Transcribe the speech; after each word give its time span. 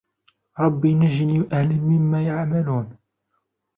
رَبِّ 0.59 0.85
نَجِّنِي 0.87 1.39
وَأَهْلِي 1.39 1.75
مِمَّا 1.79 2.25
يَعْمَلُونَ 2.27 2.97